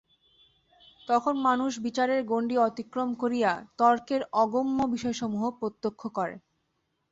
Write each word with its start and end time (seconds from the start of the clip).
তখন 1.07 1.33
মানুষ 1.47 1.71
বিচারের 1.85 2.21
গণ্ডি 2.23 2.55
অতিক্রম 2.61 3.09
করিয়া 3.15 3.51
তর্কের 3.79 4.21
অগম্য 4.35 4.77
বিষয়সমূহ 4.93 5.43
প্রত্যক্ষ 5.59 6.01
করে। 6.17 6.35